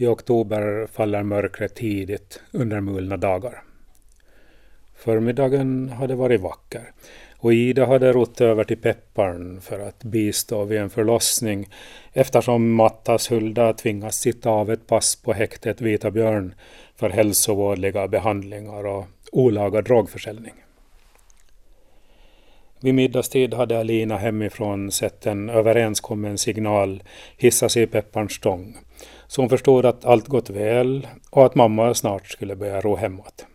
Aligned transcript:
I 0.00 0.06
oktober 0.06 0.86
faller 0.92 1.22
mörkret 1.22 1.74
tidigt 1.74 2.42
under 2.52 2.80
mulna 2.80 3.16
dagar. 3.16 3.62
Förmiddagen 4.94 5.88
hade 5.88 6.14
varit 6.14 6.40
vacker 6.40 6.92
och 7.38 7.52
Ida 7.52 7.86
hade 7.86 8.12
rott 8.12 8.40
över 8.40 8.64
till 8.64 8.76
Pepparn 8.76 9.60
för 9.60 9.80
att 9.80 10.04
bistå 10.04 10.64
vid 10.64 10.78
en 10.78 10.90
förlossning 10.90 11.68
eftersom 12.12 12.74
Mattas 12.74 13.30
Hulda 13.30 13.72
tvingas 13.72 14.16
sitta 14.16 14.50
av 14.50 14.70
ett 14.70 14.86
pass 14.86 15.16
på 15.16 15.32
häktet 15.32 15.80
Vita 15.80 16.10
Björn 16.10 16.54
för 16.96 17.10
hälsovårdliga 17.10 18.08
behandlingar 18.08 18.86
och 18.86 19.06
olaga 19.32 19.82
drogförsäljning. 19.82 20.54
Vid 22.80 22.94
middagstid 22.94 23.54
hade 23.54 23.80
Alina 23.80 24.16
hemifrån 24.16 24.90
sett 24.90 25.26
en 25.26 25.50
överenskommen 25.50 26.38
signal 26.38 27.02
hissas 27.36 27.76
i 27.76 27.86
Pepparns 27.86 28.32
stång. 28.32 28.76
Så 29.30 29.42
hon 29.42 29.48
förstod 29.48 29.86
att 29.86 30.04
allt 30.04 30.28
gått 30.28 30.50
väl 30.50 31.08
och 31.30 31.46
att 31.46 31.54
mamma 31.54 31.94
snart 31.94 32.26
skulle 32.26 32.56
börja 32.56 32.80
ro 32.80 32.96
hemåt. 32.96 33.46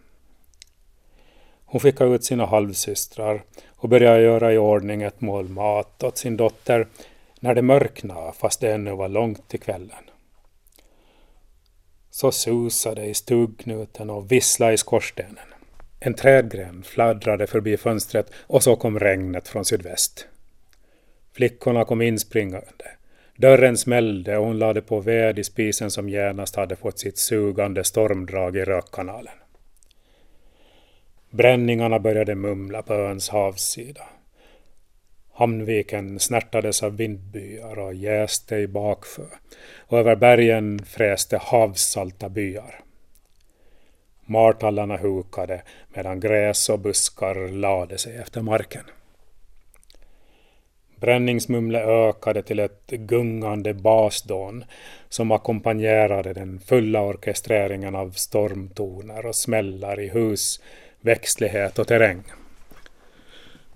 Hon 1.65 1.79
skickade 1.79 2.15
ut 2.15 2.23
sina 2.23 2.45
halvsystrar 2.45 3.43
och 3.67 3.89
började 3.89 4.21
göra 4.21 4.53
i 4.53 4.57
ordning 4.57 5.01
ett 5.01 5.21
mål 5.21 5.49
mat 5.49 6.03
åt 6.03 6.17
sin 6.17 6.37
dotter 6.37 6.87
när 7.39 7.55
det 7.55 7.61
mörknade 7.61 8.33
fast 8.33 8.61
det 8.61 8.73
ännu 8.73 8.95
var 8.95 9.09
långt 9.09 9.47
till 9.47 9.59
kvällen. 9.59 10.03
Så 12.09 12.31
susade 12.31 13.05
i 13.05 13.13
stugknuten 13.13 14.09
och 14.09 14.31
visslade 14.31 14.73
i 14.73 14.77
skorstenen. 14.77 15.53
En 15.99 16.13
trädgren 16.13 16.83
fladdrade 16.83 17.47
förbi 17.47 17.77
fönstret 17.77 18.31
och 18.47 18.63
så 18.63 18.75
kom 18.75 18.99
regnet 18.99 19.47
från 19.47 19.65
sydväst. 19.65 20.27
Flickorna 21.33 21.85
kom 21.85 22.01
inspringande. 22.01 22.85
Dörren 23.37 23.77
smällde 23.77 24.37
och 24.37 24.45
hon 24.45 24.59
lade 24.59 24.81
på 24.81 24.99
ved 24.99 25.39
i 25.39 25.43
spisen 25.43 25.91
som 25.91 26.09
genast 26.09 26.55
hade 26.55 26.75
fått 26.75 26.99
sitt 26.99 27.17
sugande 27.17 27.83
stormdrag 27.83 28.55
i 28.55 28.65
rökkanalen. 28.65 29.33
Bränningarna 31.29 31.99
började 31.99 32.35
mumla 32.35 32.81
på 32.81 32.93
öns 32.93 33.29
havssida. 33.29 34.03
Hamnviken 35.33 36.19
snärtades 36.19 36.83
av 36.83 36.97
vindbyar 36.97 37.79
och 37.79 37.93
jäste 37.93 38.55
i 38.55 38.67
bakfö 38.67 39.25
och 39.79 39.99
över 39.99 40.15
bergen 40.15 40.79
fräste 40.85 41.37
havssalta 41.37 42.29
byar. 42.29 42.79
Martallarna 44.25 44.97
hukade 44.97 45.61
medan 45.93 46.19
gräs 46.19 46.69
och 46.69 46.79
buskar 46.79 47.47
lade 47.47 47.97
sig 47.97 48.17
efter 48.17 48.41
marken. 48.41 48.83
Bränningsmumle 51.05 51.79
ökade 51.83 52.43
till 52.43 52.59
ett 52.59 52.87
gungande 52.87 53.73
basdån 53.73 54.65
som 55.09 55.31
ackompanjerade 55.31 56.33
den 56.33 56.59
fulla 56.59 57.01
orkestreringen 57.01 57.95
av 57.95 58.11
stormtoner 58.11 59.25
och 59.25 59.35
smällar 59.35 59.99
i 59.99 60.09
hus, 60.09 60.61
växtlighet 61.01 61.79
och 61.79 61.87
terräng. 61.87 62.23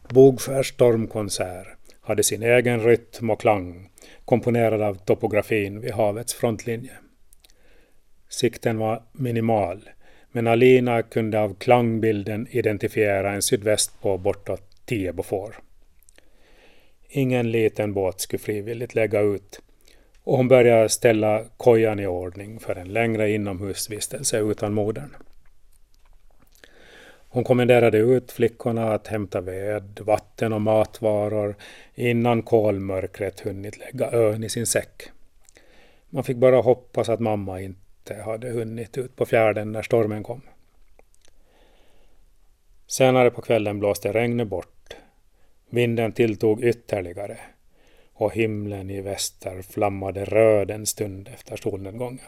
Bogskärs 0.08 0.68
stormkonsert 0.70 1.68
hade 2.02 2.24
sin 2.24 2.44
egen 2.44 2.84
rytm 2.84 3.30
och 3.30 3.42
klang 3.42 3.90
komponerad 4.26 4.82
av 4.82 4.96
topografin 4.96 5.82
vid 5.82 5.92
havets 5.92 6.34
frontlinje. 6.34 6.94
Sikten 8.30 8.78
var 8.78 9.04
minimal 9.12 9.90
men 10.32 10.48
Alina 10.48 11.02
kunde 11.02 11.40
av 11.40 11.56
klangbilden 11.56 12.48
identifiera 12.52 13.32
en 13.32 13.42
sydväst 13.42 14.02
på 14.02 14.18
bortåt 14.18 14.86
tio 14.86 15.14
bofor. 15.14 15.56
Ingen 17.10 17.52
liten 17.52 17.94
båt 17.94 18.20
skulle 18.20 18.40
frivilligt 18.40 18.96
lägga 18.96 19.22
ut 19.22 19.62
och 20.24 20.38
hon 20.38 20.48
började 20.48 20.90
ställa 20.90 21.44
kojan 21.58 22.00
i 22.00 22.08
ordning 22.08 22.60
för 22.60 22.76
en 22.76 22.94
längre 22.94 23.32
inomhusvistelse 23.32 24.40
utan 24.40 24.74
modern. 24.74 25.16
Hon 27.32 27.44
kommenderade 27.44 27.98
ut 27.98 28.32
flickorna 28.32 28.94
att 28.94 29.08
hämta 29.08 29.42
ved, 29.42 30.00
vatten 30.02 30.54
och 30.54 30.62
matvaror 30.62 31.56
innan 31.96 32.44
kolmörkret 32.44 33.40
hunnit 33.40 33.78
lägga 33.78 34.12
ön 34.12 34.44
i 34.44 34.50
sin 34.50 34.68
säck. 34.68 35.04
Man 36.10 36.24
fick 36.24 36.38
bara 36.38 36.62
hoppas 36.62 37.10
att 37.10 37.20
mamma 37.20 37.62
inte 37.62 37.80
inte 38.10 38.22
hade 38.24 38.50
hunnit 38.50 38.98
ut 38.98 39.16
på 39.16 39.26
fjärden 39.26 39.72
när 39.72 39.82
stormen 39.82 40.24
kom. 40.24 40.42
Senare 42.88 43.32
på 43.32 43.42
kvällen 43.42 43.80
blåste 43.80 44.14
regnet 44.14 44.48
bort. 44.48 44.79
Vinden 45.70 46.12
tilltog 46.12 46.64
ytterligare 46.64 47.38
och 48.14 48.34
himlen 48.34 48.90
i 48.90 49.02
väster 49.02 49.62
flammade 49.62 50.26
röd 50.26 50.72
en 50.72 50.86
stund 50.86 51.28
efter 51.28 51.58
solnedgången. 51.58 52.26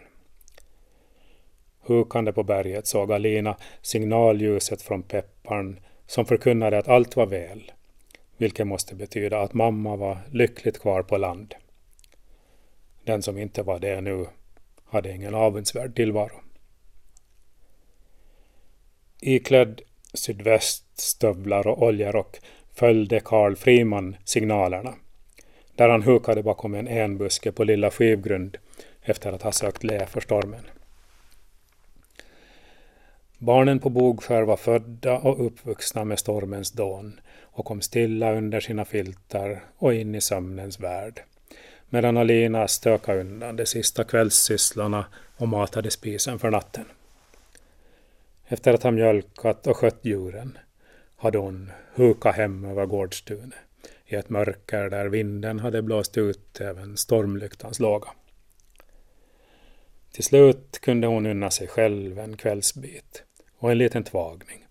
Hukande 1.79 2.33
på 2.33 2.43
berget 2.43 2.87
såg 2.87 3.11
Alina 3.11 3.57
signalljuset 3.81 4.81
från 4.81 5.03
pepparn 5.03 5.79
som 6.07 6.25
förkunnade 6.25 6.77
att 6.77 6.87
allt 6.87 7.15
var 7.15 7.25
väl, 7.25 7.71
vilket 8.37 8.67
måste 8.67 8.95
betyda 8.95 9.39
att 9.39 9.53
mamma 9.53 9.95
var 9.95 10.17
lyckligt 10.31 10.79
kvar 10.79 11.03
på 11.03 11.17
land. 11.17 11.55
Den 13.03 13.21
som 13.21 13.37
inte 13.37 13.63
var 13.63 13.79
det 13.79 14.01
nu 14.01 14.25
hade 14.85 15.11
ingen 15.11 15.35
avundsvärd 15.35 15.95
tillvaro. 15.95 16.41
Iklädd 19.21 19.81
sydväststövlar 20.13 21.67
och 21.67 21.83
oljerock 21.83 22.39
följde 22.81 23.19
Karl 23.19 23.55
Friman 23.55 24.15
signalerna, 24.23 24.93
där 25.75 25.89
han 25.89 26.03
hukade 26.03 26.43
bakom 26.43 26.75
en 26.75 26.87
enbuske 26.87 27.51
på 27.51 27.63
Lilla 27.63 27.91
Skivgrund 27.91 28.57
efter 29.01 29.33
att 29.33 29.41
ha 29.41 29.51
sökt 29.51 29.83
lä 29.83 30.05
för 30.05 30.21
stormen. 30.21 30.63
Barnen 33.37 33.79
på 33.79 33.89
Bogskär 33.89 34.41
var 34.41 34.57
födda 34.57 35.17
och 35.17 35.45
uppvuxna 35.45 36.05
med 36.05 36.19
stormens 36.19 36.71
dån 36.71 37.19
och 37.41 37.65
kom 37.65 37.81
stilla 37.81 38.33
under 38.33 38.59
sina 38.59 38.85
filtar 38.85 39.63
och 39.77 39.93
in 39.93 40.15
i 40.15 40.21
sömnens 40.21 40.79
värld 40.79 41.23
medan 41.89 42.17
Alina 42.17 42.67
stökade 42.67 43.21
undan 43.21 43.55
de 43.55 43.65
sista 43.65 44.03
kvällssysslorna 44.03 45.05
och 45.37 45.47
matade 45.47 45.91
spisen 45.91 46.39
för 46.39 46.51
natten. 46.51 46.85
Efter 48.47 48.73
att 48.73 48.83
ha 48.83 48.91
mjölkat 48.91 49.67
och 49.67 49.77
skött 49.77 49.99
djuren 50.01 50.57
hade 51.21 51.37
hon 51.37 51.71
hukat 51.93 52.35
hem 52.35 52.65
över 52.65 52.85
gårdstunet 52.85 53.53
i 54.05 54.15
ett 54.15 54.29
mörker 54.29 54.89
där 54.89 55.05
vinden 55.05 55.59
hade 55.59 55.81
blåst 55.81 56.17
ut 56.17 56.61
även 56.61 56.97
stormlyktans 56.97 57.79
låga. 57.79 58.07
Till 60.13 60.23
slut 60.23 60.79
kunde 60.81 61.07
hon 61.07 61.25
unna 61.25 61.51
sig 61.51 61.67
själv 61.67 62.19
en 62.19 62.37
kvällsbit 62.37 63.23
och 63.57 63.71
en 63.71 63.77
liten 63.77 64.03
tvagning 64.03 64.65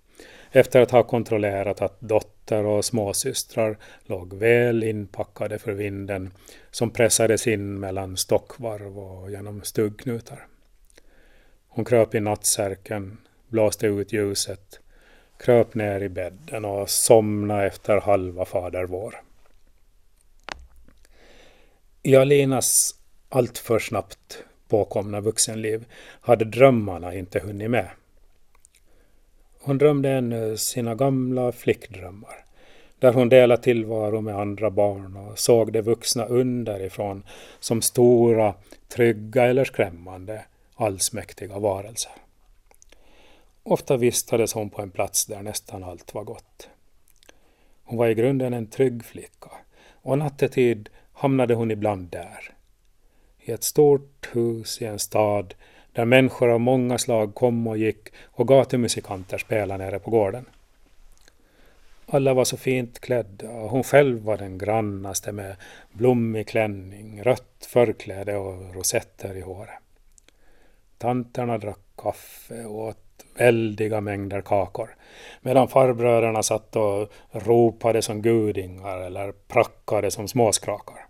efter 0.51 0.81
att 0.81 0.91
ha 0.91 1.03
kontrollerat 1.03 1.81
att 1.81 2.01
dotter 2.01 2.65
och 2.65 2.85
småsystrar 2.85 3.79
låg 4.05 4.35
väl 4.35 4.83
inpackade 4.83 5.59
för 5.59 5.73
vinden 5.73 6.31
som 6.71 6.91
pressades 6.91 7.47
in 7.47 7.81
mellan 7.81 8.17
stockvarv 8.17 8.99
och 8.99 9.31
genom 9.31 9.63
stuggknutar. 9.63 10.47
Hon 11.69 11.85
kröp 11.85 12.15
i 12.15 12.21
nattsärken, 12.21 13.19
blåste 13.49 13.87
ut 13.87 14.13
ljuset, 14.13 14.81
kröp 15.41 15.75
ner 15.75 16.01
i 16.01 16.09
bädden 16.09 16.65
och 16.65 16.91
somnade 16.91 17.67
efter 17.67 18.01
halva 18.01 18.45
fader 18.45 18.85
vår. 18.85 19.23
I 22.03 22.17
Alinas 22.17 22.95
alltför 23.29 23.79
snabbt 23.79 24.45
påkomna 24.69 25.21
vuxenliv 25.21 25.85
hade 26.21 26.45
drömmarna 26.45 27.15
inte 27.15 27.41
hunnit 27.41 27.71
med. 27.71 27.89
Hon 29.61 29.79
drömde 29.79 30.11
ännu 30.11 30.57
sina 30.57 30.95
gamla 30.95 31.53
flickdrömmar 31.53 32.45
där 32.99 33.13
hon 33.13 33.29
delade 33.29 33.63
tillvaro 33.63 34.21
med 34.21 34.37
andra 34.37 34.71
barn 34.71 35.17
och 35.17 35.39
såg 35.39 35.73
de 35.73 35.81
vuxna 35.81 36.25
underifrån 36.25 37.23
som 37.61 37.83
stora, 37.83 38.55
trygga 38.89 39.45
eller 39.45 39.65
skrämmande, 39.65 40.45
allsmäktiga 40.75 41.59
varelser. 41.59 42.13
Ofta 43.63 43.97
vistades 43.97 44.53
hon 44.53 44.71
på 44.71 44.83
en 44.83 44.91
plats 44.91 45.27
där 45.27 45.43
nästan 45.43 45.85
allt 45.85 46.15
var 46.15 46.25
gott. 46.25 46.69
Hon 47.85 47.99
var 47.99 48.09
i 48.09 48.15
grunden 48.15 48.55
en 48.55 48.67
trygg 48.67 49.05
flicka 49.05 49.51
och 50.03 50.19
nattetid 50.19 50.89
hamnade 51.13 51.55
hon 51.55 51.71
ibland 51.71 52.09
där. 52.09 52.55
I 53.41 53.53
ett 53.53 53.65
stort 53.65 54.29
hus 54.33 54.83
i 54.83 54.85
en 54.85 54.99
stad 54.99 55.55
där 55.93 56.05
människor 56.05 56.49
av 56.49 56.61
många 56.61 56.99
slag 56.99 57.35
kom 57.35 57.67
och 57.67 57.79
gick 57.79 58.09
och 58.25 58.49
gatumusikanter 58.49 59.39
spelade 59.39 59.85
nere 59.85 59.99
på 59.99 60.11
gården. 60.11 60.45
Alla 62.07 62.35
var 62.35 62.45
så 62.45 62.57
fint 62.57 63.01
klädda 63.01 63.51
och 63.51 63.71
hon 63.71 63.83
själv 63.83 64.23
var 64.23 64.37
den 64.37 64.59
grannaste 64.59 65.33
med 65.33 65.57
blommig 65.93 66.49
klänning, 66.49 67.23
rött 67.23 67.69
förkläde 67.69 68.37
och 68.37 68.75
rosetter 68.75 69.37
i 69.37 69.41
håret. 69.41 69.79
Tanterna 71.01 71.59
drack 71.59 71.79
kaffe 71.97 72.65
och 72.65 72.89
åt 72.89 72.97
väldiga 73.35 74.01
mängder 74.01 74.41
kakor 74.41 74.97
medan 75.41 75.69
farbröderna 75.69 76.43
satt 76.43 76.77
och 76.77 77.13
ropade 77.31 78.03
som 78.03 78.23
gudingar 78.23 78.99
eller 78.99 79.33
prackade 79.33 80.11
som 80.11 80.29
småskrakar. 80.29 81.07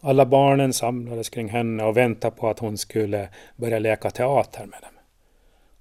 Alla 0.00 0.26
barnen 0.26 0.72
samlades 0.72 1.28
kring 1.28 1.48
henne 1.48 1.84
och 1.84 1.96
väntade 1.96 2.36
på 2.36 2.48
att 2.48 2.58
hon 2.58 2.78
skulle 2.78 3.28
börja 3.56 3.78
leka 3.78 4.10
teater 4.10 4.66
med 4.66 4.78
dem. 4.82 4.94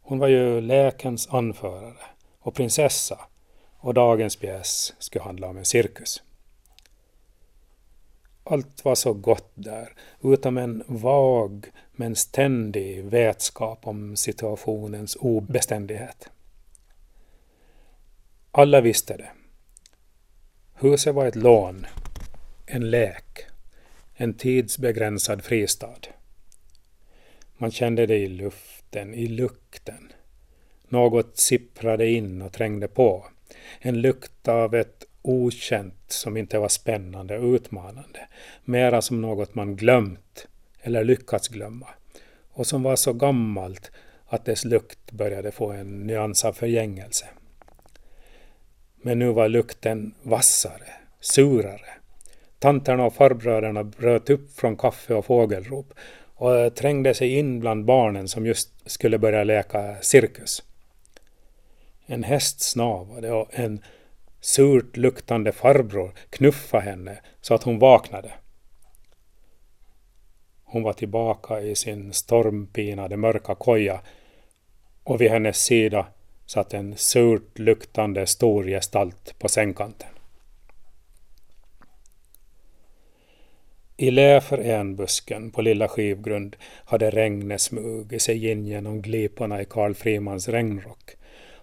Hon 0.01 0.19
var 0.19 0.27
ju 0.27 0.61
lekens 0.61 1.27
anförare 1.27 1.93
och 2.39 2.55
prinsessa 2.55 3.19
och 3.79 3.93
dagens 3.93 4.35
pjäs 4.35 4.93
skulle 4.99 5.23
handla 5.23 5.47
om 5.47 5.57
en 5.57 5.65
cirkus. 5.65 6.23
Allt 8.49 8.85
var 8.85 8.95
så 8.95 9.13
gott 9.13 9.51
där, 9.55 9.93
utom 10.23 10.57
en 10.57 10.83
vag 10.87 11.71
men 11.91 12.15
ständig 12.15 13.03
vetskap 13.03 13.87
om 13.87 14.15
situationens 14.15 15.15
obeständighet. 15.15 16.29
Alla 18.51 18.81
visste 18.81 19.17
det. 19.17 19.29
Huset 20.73 21.15
var 21.15 21.25
ett 21.25 21.35
lån, 21.35 21.85
en 22.65 22.89
lek, 22.89 23.45
en 24.15 24.33
tidsbegränsad 24.33 25.43
fristad. 25.43 25.99
Man 27.57 27.71
kände 27.71 28.05
det 28.05 28.17
i 28.17 28.27
luften, 28.27 29.13
i 29.13 29.27
lukten. 29.27 30.11
Något 30.89 31.37
sipprade 31.37 32.07
in 32.07 32.41
och 32.41 32.53
trängde 32.53 32.87
på. 32.87 33.25
En 33.79 34.01
lukt 34.01 34.47
av 34.47 34.75
ett 34.75 35.05
okänt 35.27 36.03
som 36.07 36.37
inte 36.37 36.59
var 36.59 36.69
spännande 36.69 37.37
och 37.37 37.53
utmanande. 37.53 38.27
Mera 38.65 39.01
som 39.01 39.21
något 39.21 39.55
man 39.55 39.75
glömt 39.75 40.47
eller 40.81 41.03
lyckats 41.03 41.47
glömma. 41.47 41.87
Och 42.49 42.67
som 42.67 42.83
var 42.83 42.95
så 42.95 43.13
gammalt 43.13 43.91
att 44.27 44.45
dess 44.45 44.65
lukt 44.65 45.11
började 45.11 45.51
få 45.51 45.71
en 45.71 46.07
nyans 46.07 46.45
av 46.45 46.53
förgängelse. 46.53 47.25
Men 48.95 49.19
nu 49.19 49.31
var 49.31 49.49
lukten 49.49 50.13
vassare, 50.23 50.89
surare. 51.19 51.89
Tanterna 52.59 53.05
och 53.05 53.13
farbröderna 53.13 53.83
bröt 53.83 54.29
upp 54.29 54.59
från 54.59 54.75
kaffe 54.75 55.13
och 55.13 55.25
fågelrop 55.25 55.93
och 56.35 56.75
trängde 56.75 57.13
sig 57.13 57.35
in 57.35 57.59
bland 57.59 57.85
barnen 57.85 58.27
som 58.27 58.45
just 58.45 58.89
skulle 58.89 59.17
börja 59.17 59.43
leka 59.43 59.95
cirkus. 60.01 60.63
En 62.05 62.23
häst 62.23 62.61
snavade 62.61 63.31
och 63.31 63.47
en 63.51 63.81
surt 64.41 64.97
luktande 64.97 65.51
farbror 65.51 66.11
knuffade 66.29 66.83
henne 66.83 67.19
så 67.41 67.53
att 67.53 67.63
hon 67.63 67.79
vaknade. 67.79 68.31
Hon 70.63 70.83
var 70.83 70.93
tillbaka 70.93 71.61
i 71.61 71.75
sin 71.75 72.13
stormpinade 72.13 73.17
mörka 73.17 73.55
koja 73.55 74.01
och 75.03 75.21
vid 75.21 75.31
hennes 75.31 75.57
sida 75.57 76.07
satt 76.45 76.73
en 76.73 76.97
surt 76.97 77.59
luktande 77.59 78.27
stor 78.27 78.63
gestalt 78.63 79.35
på 79.39 79.49
sängkanten. 79.49 80.09
I 83.97 84.11
lä 84.11 84.41
för 84.41 84.57
enbusken 84.57 85.51
på 85.51 85.61
Lilla 85.61 85.87
Skivgrund 85.87 86.55
hade 86.85 87.09
regnet 87.09 87.61
smugit 87.61 88.21
sig 88.21 88.47
in 88.51 88.67
genom 88.67 89.01
gliporna 89.01 89.61
i 89.61 89.65
Karl 89.65 89.93
Frimans 89.93 90.49
regnrock 90.49 91.16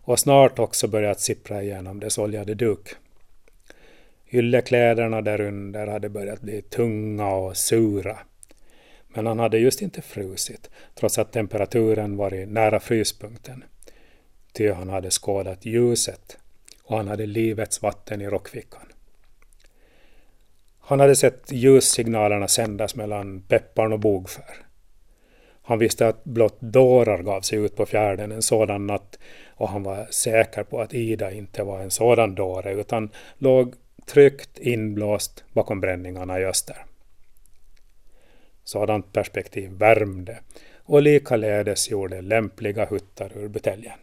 och 0.05 0.19
snart 0.19 0.59
också 0.59 0.89
börjat 0.89 1.21
sippra 1.21 1.62
igenom 1.62 2.01
dess 2.01 2.19
oljade 2.19 2.55
duk. 2.55 2.89
Yllekläderna 4.31 5.21
därunder 5.21 5.87
hade 5.87 6.09
börjat 6.09 6.41
bli 6.41 6.62
tunga 6.62 7.35
och 7.35 7.56
sura. 7.56 8.19
Men 9.09 9.27
han 9.27 9.39
hade 9.39 9.59
just 9.59 9.83
inte 9.83 10.03
frusit, 10.03 10.71
trots 10.95 11.19
att 11.19 11.33
temperaturen 11.33 12.17
varit 12.17 12.49
nära 12.49 12.81
fryspunkten. 12.81 13.65
Ty 14.53 14.71
han 14.71 14.89
hade 14.89 15.11
skådat 15.11 15.67
ljuset 15.67 16.39
och 16.83 16.97
han 16.97 17.09
hade 17.09 17.27
livets 17.27 17.83
vatten 17.83 18.21
i 18.23 18.27
rockfickan. 18.27 18.87
Han 20.79 21.00
hade 21.00 21.17
sett 21.17 21.53
ljussignalerna 21.53 22.49
sändas 22.49 22.95
mellan 22.95 23.41
Pepparn 23.41 23.93
och 23.93 24.00
Bogskär. 24.00 24.63
Han 25.66 25.78
visste 25.78 26.08
att 26.08 26.25
blott 26.25 26.61
dårar 26.61 27.22
gav 27.22 27.40
sig 27.40 27.58
ut 27.58 27.76
på 27.76 27.87
fjärden 27.87 28.32
en 28.32 28.43
sådan 28.43 28.87
natt 28.87 29.19
och 29.55 29.69
han 29.69 29.82
var 29.82 30.06
säker 30.11 30.64
på 30.64 30.81
att 30.81 30.94
Ida 30.94 31.32
inte 31.32 31.62
var 31.62 31.81
en 31.81 31.90
sådan 31.90 32.34
dåre 32.34 32.72
utan 32.72 33.11
låg 33.38 33.75
tryggt 34.06 34.58
inblåst 34.58 35.44
bakom 35.52 35.81
bränningarna 35.81 36.40
i 36.40 36.44
öster. 36.44 36.84
Sådant 38.64 39.12
perspektiv 39.12 39.70
värmde 39.70 40.38
och 40.84 41.02
likaledes 41.02 41.90
gjorde 41.90 42.20
lämpliga 42.20 42.84
huttar 42.84 43.38
ur 43.38 43.49
buteljen. 43.49 43.99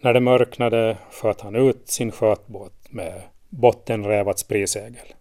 När 0.00 0.14
det 0.14 0.20
mörknade 0.20 0.98
sköt 1.10 1.40
han 1.40 1.56
ut 1.56 1.88
sin 1.88 2.10
skötbåt 2.10 2.92
med 2.92 3.22
bottenrävat 3.48 4.38
sprisegel. 4.38 5.14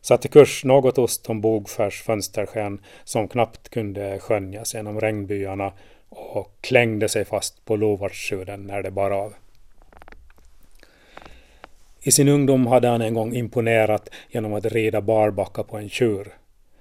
Satte 0.00 0.28
kurs 0.28 0.64
något 0.64 0.98
ost 0.98 1.30
om 1.30 1.40
Bogskärs 1.40 2.02
fönstersken 2.02 2.80
som 3.04 3.28
knappt 3.28 3.68
kunde 3.68 4.18
skönjas 4.18 4.74
genom 4.74 5.00
regnbyarna 5.00 5.72
och 6.08 6.52
klängde 6.60 7.08
sig 7.08 7.24
fast 7.24 7.64
på 7.64 7.76
Lovartssjuden 7.76 8.66
när 8.66 8.82
det 8.82 8.90
bar 8.90 9.10
av. 9.10 9.34
I 12.00 12.10
sin 12.10 12.28
ungdom 12.28 12.66
hade 12.66 12.88
han 12.88 13.00
en 13.00 13.14
gång 13.14 13.34
imponerat 13.34 14.08
genom 14.30 14.54
att 14.54 14.64
rida 14.64 15.00
barbacka 15.00 15.62
på 15.62 15.76
en 15.76 15.88
tjur 15.88 16.34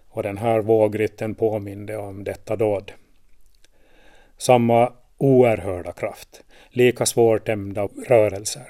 och 0.09 0.23
den 0.23 0.37
här 0.37 0.59
vågrytten 0.59 1.35
påminde 1.35 1.97
om 1.97 2.23
detta 2.23 2.55
dåd. 2.55 2.91
Samma 4.37 4.93
oerhörda 5.17 5.91
kraft, 5.91 6.43
lika 6.69 7.05
svårtämda 7.05 7.87
rörelser, 8.07 8.67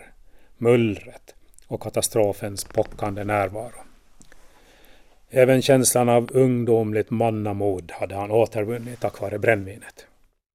mullret 0.57 1.35
och 1.67 1.81
katastrofens 1.81 2.65
pockande 2.65 3.23
närvaro. 3.23 3.86
Även 5.29 5.61
känslan 5.61 6.09
av 6.09 6.29
ungdomligt 6.33 7.09
mannamod 7.09 7.91
hade 7.95 8.15
han 8.15 8.31
återvunnit 8.31 8.99
tack 8.99 9.21
vare 9.21 9.39
brännvinet. 9.39 10.07